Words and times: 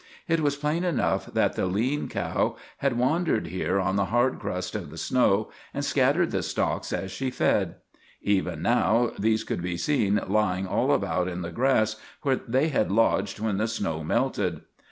It 0.27 0.39
was 0.39 0.55
plain 0.55 0.83
enough 0.83 1.27
that 1.31 1.53
the 1.55 1.67
lean 1.67 2.07
cow 2.09 2.55
had 2.77 2.97
wandered 2.97 3.45
here 3.45 3.79
on 3.79 3.97
the 3.97 4.05
hard 4.05 4.39
crust 4.39 4.73
of 4.75 4.89
the 4.89 4.97
snow 4.97 5.51
and 5.75 5.85
scattered 5.85 6.31
the 6.31 6.41
stalks 6.41 6.91
as 6.91 7.11
she 7.11 7.29
fed. 7.29 7.75
Even 8.19 8.63
now 8.63 9.11
these 9.19 9.43
could 9.43 9.61
be 9.61 9.77
seen 9.77 10.19
lying 10.27 10.65
all 10.65 10.91
about 10.91 11.27
in 11.27 11.43
the 11.43 11.51
grass 11.51 11.97
where 12.23 12.37
they 12.37 12.69
had 12.69 12.89
lodged 12.91 13.39
when 13.39 13.57
the 13.57 13.67
snow 13.67 14.03
melted. 14.03 14.61